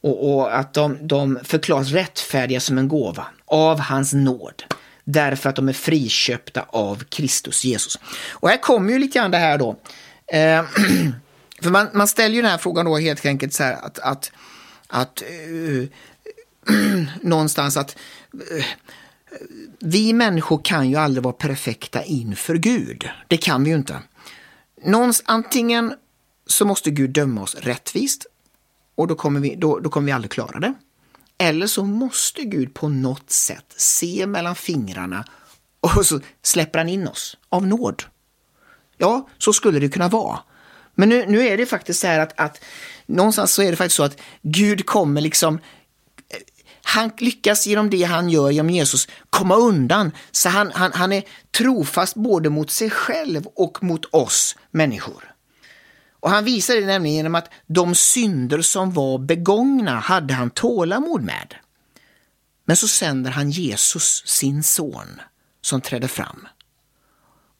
[0.00, 4.62] Och, och att de, de förklaras rättfärdiga som en gåva av hans nåd.
[5.04, 7.98] Därför att de är friköpta av Kristus Jesus.
[8.30, 9.76] Och här kommer ju lite grann det här då.
[10.26, 10.64] Eh,
[11.62, 14.32] för man, man, ställer ju den här frågan då helt enkelt så här att, att,
[14.88, 15.86] att uh,
[17.20, 17.96] någonstans att
[18.34, 18.64] uh,
[19.78, 23.08] vi människor kan ju aldrig vara perfekta inför Gud.
[23.28, 23.98] Det kan vi ju inte.
[24.82, 25.94] Någons, antingen
[26.46, 28.26] så måste Gud döma oss rättvist
[28.94, 30.74] och då kommer, vi, då, då kommer vi aldrig klara det.
[31.38, 35.24] Eller så måste Gud på något sätt se mellan fingrarna
[35.80, 38.02] och så släpper han in oss av nåd.
[38.96, 40.38] Ja, så skulle det kunna vara.
[40.94, 42.64] Men nu, nu är det faktiskt så här att, att
[43.06, 45.58] någonstans så är det faktiskt så att Gud kommer liksom
[46.88, 50.12] han lyckas genom det han gör genom Jesus komma undan.
[50.30, 51.22] Så han, han, han är
[51.58, 55.34] trofast både mot sig själv och mot oss människor.
[56.20, 61.22] Och han visar det nämligen genom att de synder som var begångna hade han tålamod
[61.22, 61.54] med.
[62.64, 65.20] Men så sänder han Jesus, sin son,
[65.60, 66.48] som trädde fram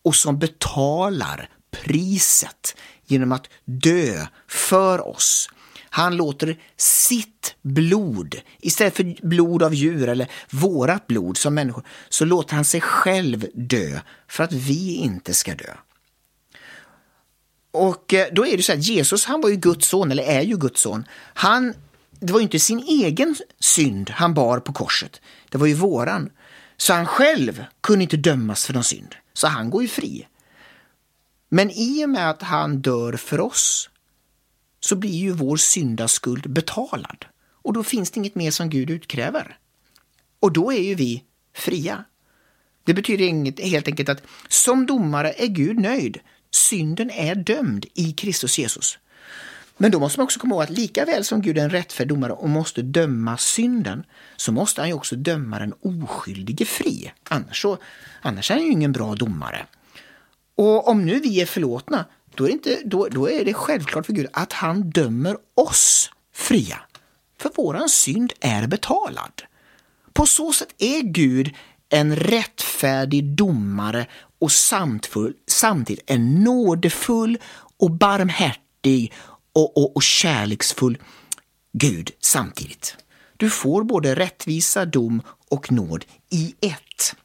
[0.04, 5.48] och som betalar priset genom att dö för oss
[5.96, 12.24] han låter sitt blod, istället för blod av djur eller vårat blod som människor, så
[12.24, 15.74] låter han sig själv dö för att vi inte ska dö.
[17.70, 20.42] Och eh, då är det så att Jesus, han var ju Guds son, eller är
[20.42, 21.04] ju Guds son.
[21.34, 21.74] Han,
[22.20, 26.30] det var ju inte sin egen synd han bar på korset, det var ju våran.
[26.76, 30.26] Så han själv kunde inte dömas för någon synd, så han går ju fri.
[31.48, 33.90] Men i och med att han dör för oss
[34.86, 37.24] så blir ju vår syndaskuld betalad.
[37.62, 39.58] Och då finns det inget mer som Gud utkräver.
[40.40, 41.22] Och då är ju vi
[41.54, 42.04] fria.
[42.84, 46.18] Det betyder inget, helt enkelt att som domare är Gud nöjd.
[46.50, 48.98] Synden är dömd i Kristus Jesus.
[49.76, 52.08] Men då måste man också komma ihåg att lika väl som Gud är en rättfärdig
[52.08, 54.04] domare och måste döma synden,
[54.36, 57.12] så måste han ju också döma den oskyldige fri.
[57.28, 57.78] Annars, så,
[58.22, 59.66] annars är han ju ingen bra domare.
[60.56, 62.04] Och om nu vi är förlåtna,
[62.36, 66.10] då är, det inte, då, då är det självklart för Gud att han dömer oss
[66.34, 66.78] fria.
[67.38, 69.42] För våran synd är betalad.
[70.12, 71.54] På så sätt är Gud
[71.88, 74.06] en rättfärdig domare
[74.38, 77.38] och samtidigt en nådefull
[77.78, 79.12] och barmhärtig
[79.52, 80.98] och, och, och kärleksfull
[81.72, 82.96] Gud samtidigt.
[83.36, 87.16] Du får både rättvisa, dom och nåd i ett.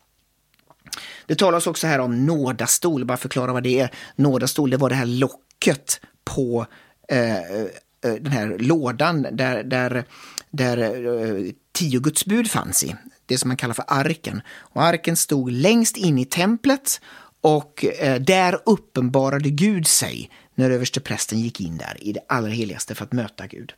[1.26, 3.92] Det talas också här om nådastol, bara förklara vad det är.
[4.16, 6.66] Nådastol, det var det här locket på
[7.08, 10.04] eh, eh, den här lådan där, där,
[10.50, 12.96] där eh, tio Guds bud fanns i.
[13.26, 14.42] Det som man kallar för arken.
[14.48, 17.02] Och arken stod längst in i templet
[17.42, 22.96] och eh, där uppenbarade Gud sig när översteprästen gick in där i det allra heligaste
[22.96, 23.74] för att möta Gud.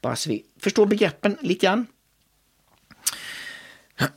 [0.00, 1.86] Bara så vi förstår begreppen lite grann.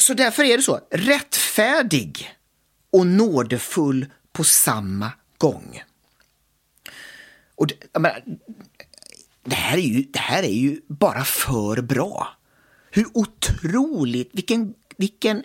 [0.00, 2.30] Så därför är det så, rättfärdig
[2.92, 5.82] och nådefull på samma gång.
[7.54, 8.24] Och det, menar,
[9.44, 12.28] det, här är ju, det här är ju bara för bra.
[12.90, 15.44] Hur otroligt, vilken, vilken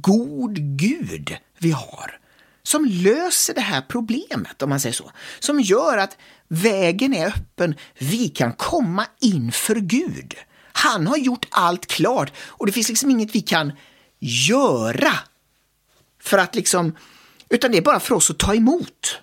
[0.00, 2.18] god Gud vi har
[2.62, 5.10] som löser det här problemet, om man säger så.
[5.38, 6.16] Som gör att
[6.48, 10.34] vägen är öppen, vi kan komma inför Gud.
[10.72, 13.72] Han har gjort allt klart och det finns liksom inget vi kan
[14.18, 15.12] göra
[16.20, 16.96] för att liksom,
[17.48, 19.18] utan det är bara för oss att ta emot.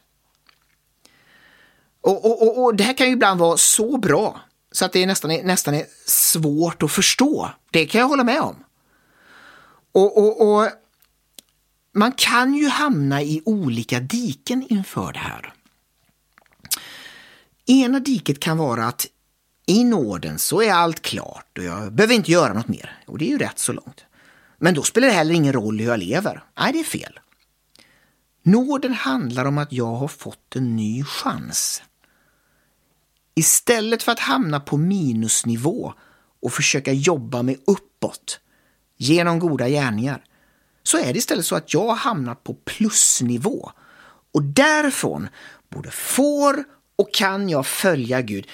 [2.02, 5.04] Och, och, och, och det här kan ju ibland vara så bra så att det
[5.04, 7.52] är nästan, nästan är svårt att förstå.
[7.72, 8.64] Det kan jag hålla med om.
[9.92, 10.70] Och, och, och
[11.92, 15.54] man kan ju hamna i olika diken inför det här.
[17.66, 19.08] Ena diket kan vara att
[19.70, 22.98] i nåden så är allt klart och jag behöver inte göra något mer.
[23.08, 24.06] Och det är ju rätt så långt.
[24.58, 26.44] Men då spelar det heller ingen roll hur jag lever.
[26.60, 27.20] Nej, det är fel.
[28.44, 31.84] Nåden handlar om att jag har fått en ny chans.
[33.36, 35.94] Istället för att hamna på minusnivå
[36.42, 38.40] och försöka jobba mig uppåt
[38.98, 40.24] genom goda gärningar
[40.84, 43.72] så är det istället så att jag har hamnat på plusnivå.
[44.34, 45.28] Och därifrån
[45.70, 46.64] både får
[46.96, 48.48] och kan jag följa Gud.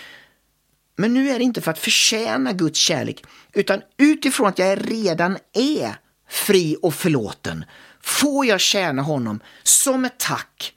[0.95, 5.38] Men nu är det inte för att förtjäna Guds kärlek, utan utifrån att jag redan
[5.53, 5.95] är
[6.29, 7.65] fri och förlåten
[8.01, 10.73] får jag tjäna honom som ett tack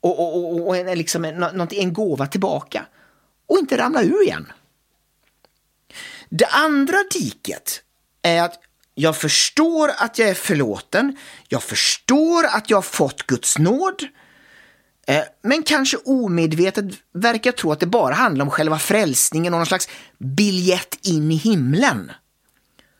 [0.00, 2.86] och, och, och, och en, liksom en, en gåva tillbaka
[3.46, 4.52] och inte ramla ur igen.
[6.28, 7.82] Det andra diket
[8.22, 8.60] är att
[8.94, 11.16] jag förstår att jag är förlåten.
[11.48, 14.08] Jag förstår att jag har fått Guds nåd.
[15.06, 16.84] Eh, men kanske omedvetet
[17.14, 19.88] verkar tro att det bara handlar om själva frälsningen och någon slags
[20.18, 22.12] biljett in i himlen.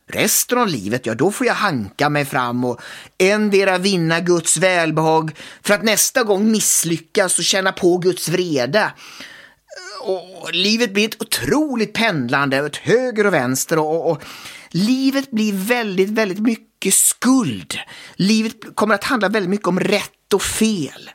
[0.09, 2.81] Resten av livet, ja då får jag hanka mig fram och
[3.19, 8.81] endera vinna Guds välbehag för att nästa gång misslyckas och känna på Guds vrede.
[8.81, 14.23] Eh, och livet blir ett otroligt pendlande åt höger och vänster och, och, och
[14.71, 17.75] livet blir väldigt, väldigt mycket skuld.
[18.17, 21.11] Livet kommer att handla väldigt mycket om rätt och fel.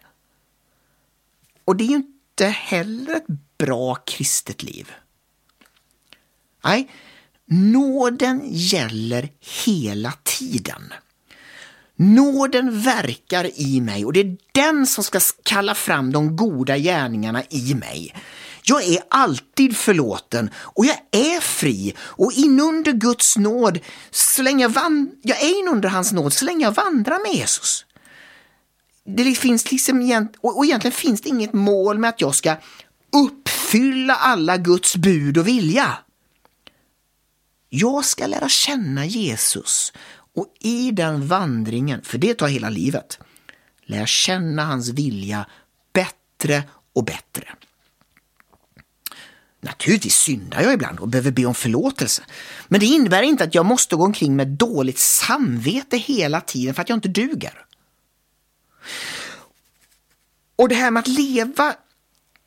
[1.68, 4.92] Och det är ju inte heller ett bra kristet liv.
[6.64, 6.90] Nej,
[7.46, 9.30] nåden gäller
[9.66, 10.94] hela tiden.
[11.96, 17.44] Nåden verkar i mig och det är den som ska kalla fram de goda gärningarna
[17.50, 18.16] i mig.
[18.64, 23.80] Jag är alltid förlåten och jag är fri och inunder Guds nåd,
[24.12, 27.86] så länge jag, jag är inunder hans nåd så länge jag vandrar med Jesus.
[29.10, 32.56] Det finns liksom, och egentligen finns det inget mål med att jag ska
[33.12, 35.98] uppfylla alla Guds bud och vilja.
[37.70, 39.94] Jag ska lära känna Jesus
[40.36, 43.20] och i den vandringen, för det tar hela livet,
[43.86, 45.48] lära känna hans vilja
[45.94, 47.48] bättre och bättre.
[49.62, 52.24] Naturligtvis syndar jag ibland och behöver be om förlåtelse.
[52.68, 56.82] Men det innebär inte att jag måste gå omkring med dåligt samvete hela tiden för
[56.82, 57.67] att jag inte duger.
[60.56, 61.76] Och det här med att leva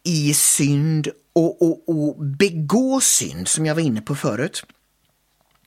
[0.03, 4.64] i synd och, och, och begå synd, som jag var inne på förut,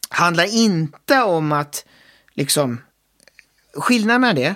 [0.10, 1.86] handlar inte om att
[2.34, 2.82] liksom
[3.74, 4.56] skillnaden med det,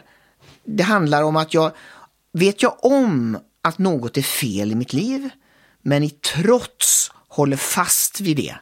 [0.64, 1.72] det handlar om att jag
[2.32, 5.30] vet jag om att något är fel i mitt liv
[5.82, 8.56] men i trots håller fast vid det,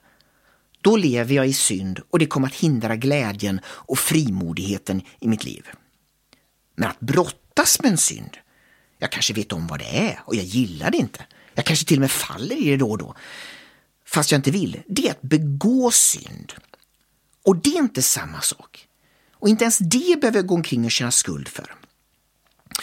[0.81, 5.43] då lever jag i synd och det kommer att hindra glädjen och frimodigheten i mitt
[5.43, 5.67] liv.
[6.75, 8.37] Men att brottas med en synd,
[8.97, 11.25] Jag kanske vet om vad det är och jag gillar det inte.
[11.53, 13.15] Jag kanske till och med faller i det då och då.
[14.05, 14.81] Fast jag inte vill.
[14.87, 16.53] Det är att begå synd.
[17.43, 18.87] Och det är inte samma sak.
[19.31, 21.75] Och inte ens det behöver jag gå omkring och känna skuld för.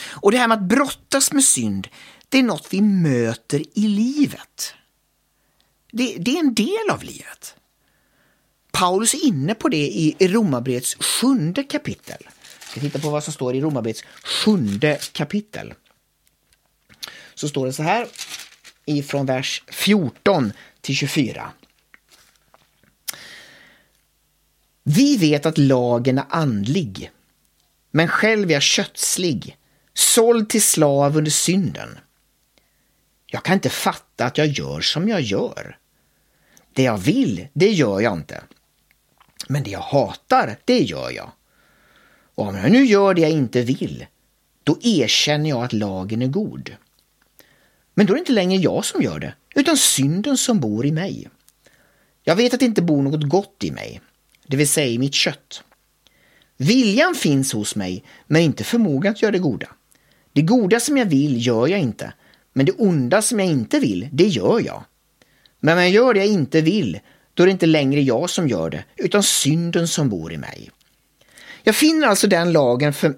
[0.01, 1.88] Och det här med att brottas med synd,
[2.28, 4.74] det är något vi möter i livet.
[5.93, 7.55] Det, det är en del av livet.
[8.72, 12.28] Paulus är inne på det i Romarbrevets sjunde kapitel.
[12.72, 15.74] Ska titta på vad som står i Romarbrevets sjunde kapitel.
[17.34, 18.06] Så står det så här
[18.84, 21.52] ifrån vers 14 till 24.
[24.82, 27.10] Vi vet att lagen är andlig,
[27.90, 29.56] men själv är jag kötslig,
[29.94, 31.98] såld till slav under synden.
[33.26, 35.78] Jag kan inte fatta att jag gör som jag gör.
[36.72, 38.42] Det jag vill, det gör jag inte.
[39.48, 41.32] Men det jag hatar, det gör jag.
[42.43, 44.07] Och om jag nu gör det jag inte vill,
[44.64, 46.76] då erkänner jag att lagen är god.
[47.95, 50.93] Men då är det inte längre jag som gör det, utan synden som bor i
[50.93, 51.28] mig.
[52.24, 54.01] Jag vet att det inte bor något gott i mig,
[54.47, 55.62] det vill säga i mitt kött.
[56.57, 59.68] Viljan finns hos mig, men inte förmågan att göra det goda.
[60.32, 62.12] Det goda som jag vill gör jag inte,
[62.53, 64.84] men det onda som jag inte vill, det gör jag.
[65.61, 67.01] Men om jag gör det jag inte vill,
[67.34, 70.70] då är det inte längre jag som gör det, utan synden som bor i mig.
[71.62, 73.14] Jag finner alltså den lagen för,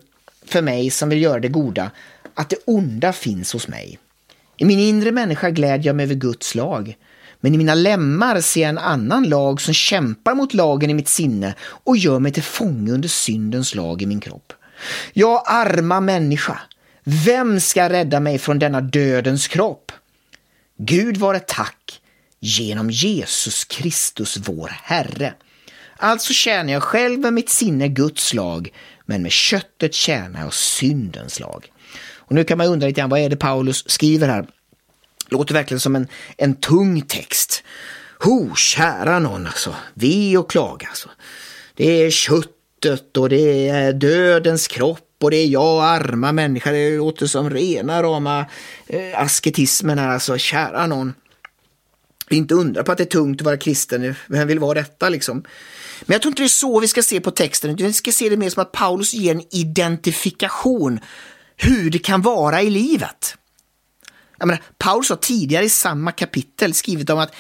[0.47, 1.91] för mig som vill göra det goda,
[2.35, 3.99] att det onda finns hos mig.
[4.57, 6.97] I min inre människa glädjer jag mig över Guds lag,
[7.41, 11.09] men i mina lemmar ser jag en annan lag som kämpar mot lagen i mitt
[11.09, 14.53] sinne och gör mig till fånge under syndens lag i min kropp.
[15.13, 16.61] Jag arma människa,
[17.05, 19.93] vem ska rädda mig från denna dödens kropp?
[20.77, 22.01] Gud vare tack
[22.41, 25.35] genom Jesus Kristus vår Herre.
[26.05, 28.73] Alltså tjänar jag själv med mitt sinne Guds lag,
[29.07, 31.73] men med köttet tjänar jag syndens lag.
[32.17, 34.47] Och nu kan man undra lite grann, vad är det Paulus skriver här?
[35.29, 37.63] Låter verkligen som en, en tung text.
[38.21, 41.09] Ho, kära någon alltså, ve och klaga alltså.
[41.75, 46.73] Det är köttet och det är dödens kropp och det är jag, arma människa.
[46.73, 48.47] Det låter som rena rama
[48.87, 51.15] eh, asketismen här alltså, kära någon.
[52.31, 55.45] Inte undra på att det är tungt att vara kristen, vem vill vara detta liksom?
[56.03, 58.29] Men jag tror inte det är så vi ska se på texten, vi ska se
[58.29, 61.01] det mer som att Paulus ger en identifikation
[61.57, 63.37] hur det kan vara i livet.
[64.39, 67.35] Jag menar, Paulus har tidigare i samma kapitel skrivit om att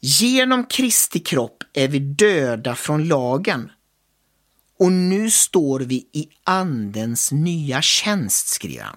[0.00, 3.70] genom Kristi kropp är vi döda från lagen.
[4.78, 8.96] Och nu står vi i andens nya tjänst, skriver han.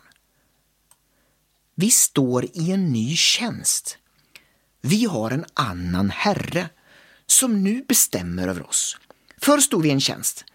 [1.75, 3.97] Vi står i en ny tjänst.
[4.81, 6.69] Vi har en annan herre
[7.33, 8.97] som nu bestämmer över oss.
[9.37, 10.45] Förr stod vi i en tjänst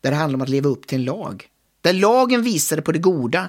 [0.00, 1.48] där det handlade om att leva upp till en lag.
[1.80, 3.48] Där lagen visade på det goda,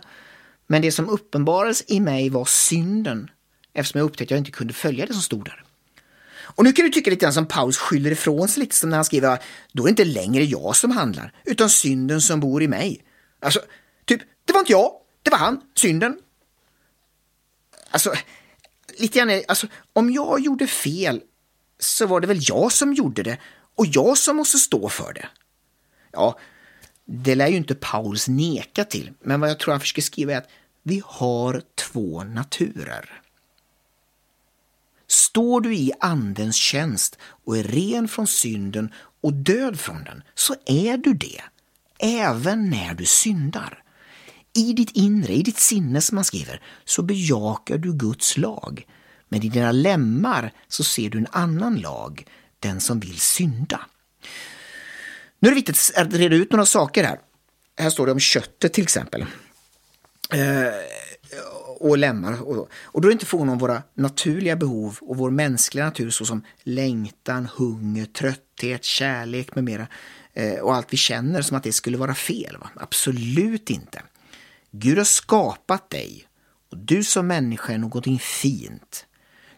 [0.68, 3.30] men det som uppenbarades i mig var synden
[3.74, 5.64] eftersom jag upptäckte att jag inte kunde följa det som stod där.
[6.56, 8.98] Och nu kan du tycka lite grann som Paulus skyller ifrån sig lite som när
[8.98, 9.40] han skriver
[9.72, 13.04] då är det inte längre jag som handlar, utan synden som bor i mig.
[13.40, 13.60] Alltså,
[14.06, 14.92] typ, det var inte jag,
[15.24, 16.20] det var han, synden.
[17.90, 18.14] Alltså,
[18.98, 21.22] lite grann, alltså, om jag gjorde fel
[21.84, 23.38] så var det väl jag som gjorde det
[23.76, 25.28] och jag som måste stå för det.
[26.12, 26.40] Ja,
[27.06, 30.38] det lär ju inte Paulus neka till, men vad jag tror han försöker skriva är
[30.38, 30.50] att
[30.84, 33.22] vi har två naturer.
[35.08, 40.56] Står du i Andens tjänst och är ren från synden och död från den, så
[40.66, 41.42] är du det,
[42.00, 43.84] även när du syndar.
[44.54, 48.86] I ditt inre, i ditt sinne som man skriver, så bejakar du Guds lag.
[49.32, 52.26] Men i dina lemmar så ser du en annan lag,
[52.60, 53.80] den som vill synda.
[55.40, 57.20] Nu är det viktigt att reda ut några saker här.
[57.78, 59.26] Här står det om köttet till exempel.
[60.34, 60.74] Eh,
[61.80, 62.42] och lemmar.
[62.42, 66.10] Och, och då är det inte frågan om våra naturliga behov och vår mänskliga natur
[66.10, 69.88] såsom längtan, hunger, trötthet, kärlek med mera.
[70.34, 72.58] Eh, och allt vi känner som att det skulle vara fel.
[72.58, 72.70] Va?
[72.76, 74.02] Absolut inte.
[74.72, 76.28] Gud har skapat dig
[76.72, 79.06] och du som människa är någonting fint.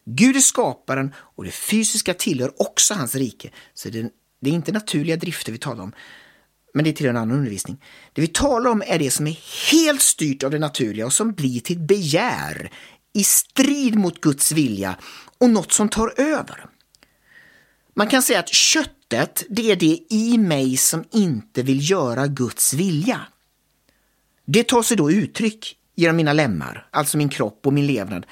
[0.05, 3.49] Gud är skaparen och det fysiska tillhör också hans rike.
[3.73, 4.09] Så det,
[4.41, 5.93] det är inte naturliga drifter vi talar om,
[6.73, 7.83] men det är till en annan undervisning.
[8.13, 9.39] Det vi talar om är det som är
[9.71, 12.71] helt styrt av det naturliga och som blir till ett begär
[13.13, 14.95] i strid mot Guds vilja
[15.37, 16.65] och något som tar över.
[17.95, 22.73] Man kan säga att köttet, det är det i mig som inte vill göra Guds
[22.73, 23.21] vilja.
[24.45, 28.25] Det tar sig då uttryck genom mina lemmar, alltså min kropp och min levnad.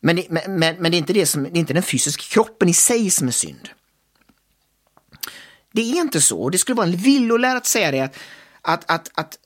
[0.00, 2.22] Men det, men, men, men det, är inte det som, det är inte den fysiska
[2.22, 3.68] kroppen i sig som är synd.
[5.72, 6.50] Det är inte så.
[6.50, 8.16] Det skulle vara en villolära att säga det att,
[8.62, 9.38] att, att, att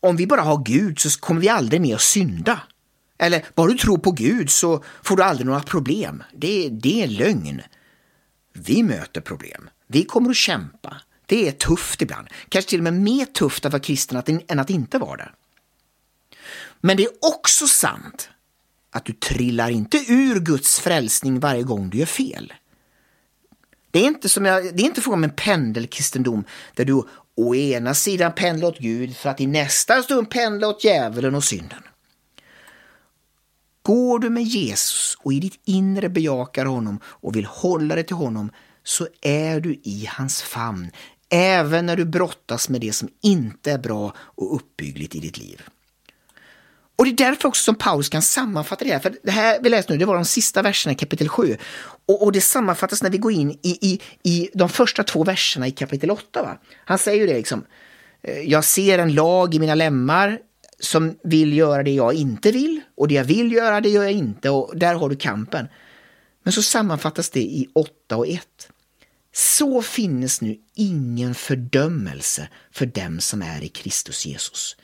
[0.00, 2.60] om vi bara har Gud så kommer vi aldrig mer att synda.
[3.18, 6.22] Eller bara du tror på Gud så får du aldrig några problem.
[6.36, 7.62] Det, det är lögn.
[8.52, 9.70] Vi möter problem.
[9.86, 10.96] Vi kommer att kämpa.
[11.26, 12.28] Det är tufft ibland.
[12.48, 15.30] Kanske till och med mer tufft att vara kristen än att inte vara det.
[16.80, 18.30] Men det är också sant
[18.90, 22.52] att du trillar inte ur Guds frälsning varje gång du gör fel.
[23.90, 27.02] Det är inte, som jag, det är inte fråga om en pendelkristendom där du
[27.36, 31.44] å ena sidan pendlar åt Gud för att i nästa stund pendla åt djävulen och
[31.44, 31.82] synden.
[33.82, 38.16] Går du med Jesus och i ditt inre bejakar honom och vill hålla dig till
[38.16, 38.50] honom
[38.84, 40.90] så är du i hans famn,
[41.30, 45.62] även när du brottas med det som inte är bra och uppbyggligt i ditt liv.
[46.98, 48.98] Och det är därför också som Paulus kan sammanfatta det här.
[48.98, 51.56] För det här vi läste nu, det var de sista verserna i kapitel 7.
[52.06, 55.66] Och, och det sammanfattas när vi går in i, i, i de första två verserna
[55.66, 56.42] i kapitel 8.
[56.42, 56.58] Va?
[56.84, 57.64] Han säger ju det liksom.
[58.22, 60.38] Eh, jag ser en lag i mina lemmar
[60.80, 64.12] som vill göra det jag inte vill och det jag vill göra det gör jag
[64.12, 65.68] inte och där har du kampen.
[66.42, 68.42] Men så sammanfattas det i 8 och 1.
[69.32, 74.76] Så finnes nu ingen fördömelse för dem som är i Kristus Jesus.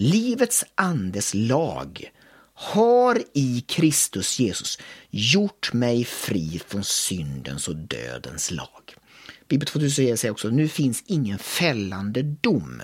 [0.00, 2.10] Livets andes lag
[2.54, 4.78] har i Kristus Jesus
[5.10, 8.96] gjort mig fri från syndens och dödens lag.
[9.48, 12.82] Bibel 2000 säger också nu finns ingen fällande dom.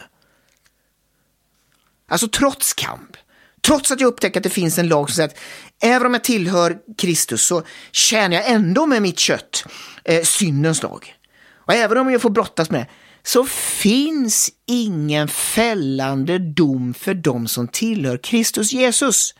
[2.09, 3.17] Alltså trots kamp,
[3.61, 5.39] trots att jag upptäcker att det finns en lag som säger att
[5.83, 7.62] även om jag tillhör Kristus så
[7.93, 9.65] tjänar jag ändå med mitt kött
[10.05, 11.15] eh, syndens lag.
[11.53, 12.89] Och även om jag får brottas med det
[13.27, 19.35] så finns ingen fällande dom för dem som tillhör Kristus Jesus.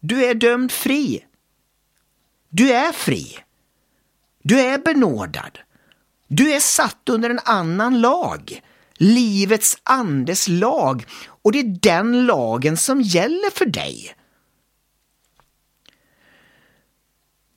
[0.00, 1.24] Du är dömd fri.
[2.48, 3.38] Du är fri.
[4.42, 5.58] Du är benådad.
[6.28, 8.62] Du är satt under en annan lag.
[8.94, 11.06] Livets andes lag.
[11.26, 14.14] Och det är den lagen som gäller för dig.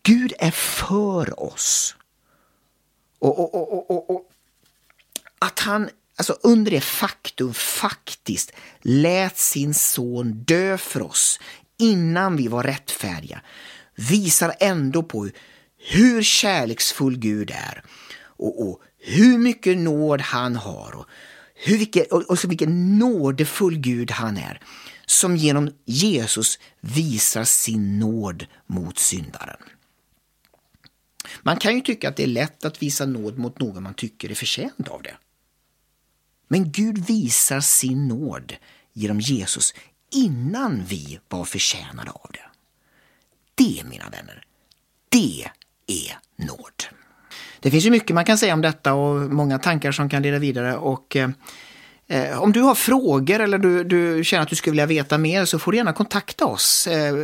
[0.04, 1.96] Gud är för oss.
[3.20, 4.32] Och, och, och, och, och
[5.46, 11.40] att han alltså under det faktum faktiskt lät sin son dö för oss
[11.80, 13.42] innan vi var rättfärdiga
[13.96, 15.30] visar ändå på
[15.78, 17.84] hur kärleksfull Gud är
[18.18, 21.06] och, och hur mycket nåd han har och,
[21.56, 24.62] hur vilken, och, och så vilken nådefull Gud han är
[25.06, 29.60] som genom Jesus visar sin nåd mot syndaren.
[31.44, 34.30] Man kan ju tycka att det är lätt att visa nåd mot någon man tycker
[34.30, 35.16] är förtjänt av det.
[36.48, 38.54] Men Gud visar sin nåd
[38.94, 39.74] genom Jesus
[40.12, 42.40] innan vi var förtjänade av det.
[43.56, 44.46] Det, mina vänner,
[45.10, 45.50] det
[45.88, 46.84] är nåd.
[47.60, 50.40] Det finns ju mycket man kan säga om detta och många tankar som kan leda
[50.40, 50.78] vidare.
[50.78, 55.18] Och eh, Om du har frågor eller du, du, känner att du skulle vilja veta
[55.18, 56.88] mer så får du gärna kontakta oss.
[56.88, 57.16] Eh,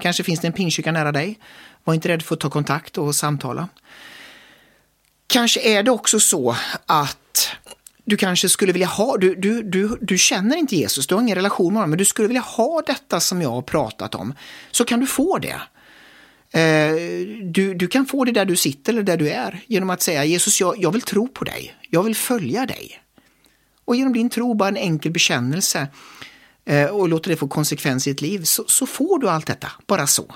[0.00, 1.38] kanske finns det en pingstkyrka nära dig.
[1.84, 3.68] Var inte rädd för att ta kontakt och samtala.
[5.26, 7.18] Kanske är det också så att
[8.04, 11.36] du kanske skulle vilja ha, du, du, du, du känner inte Jesus, du har ingen
[11.36, 14.34] relation med honom, men du skulle vilja ha detta som jag har pratat om,
[14.70, 15.60] så kan du få det.
[16.60, 16.94] Eh,
[17.42, 20.24] du, du kan få det där du sitter eller där du är genom att säga
[20.24, 22.98] Jesus, jag, jag vill tro på dig, jag vill följa dig.
[23.84, 25.88] Och genom din tro, bara en enkel bekännelse
[26.64, 29.72] eh, och låter det få konsekvens i ditt liv, så, så får du allt detta,
[29.86, 30.34] bara så.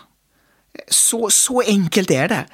[0.89, 2.47] Så, så enkelt är det.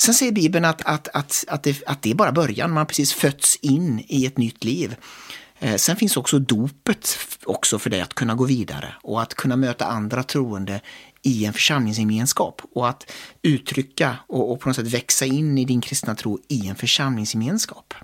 [0.00, 2.84] Sen säger Bibeln att, att, att, att, det, att det är bara början, man har
[2.84, 4.96] precis fötts in i ett nytt liv.
[5.58, 9.56] Eh, sen finns också dopet också för dig att kunna gå vidare och att kunna
[9.56, 10.80] möta andra troende
[11.22, 15.80] i en församlingsgemenskap och att uttrycka och, och på något sätt växa in i din
[15.80, 17.94] kristna tro i en församlingsgemenskap.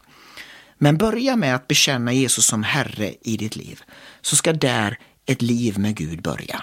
[0.79, 3.83] Men börja med att bekänna Jesus som Herre i ditt liv,
[4.21, 6.63] så ska där ett liv med Gud börja.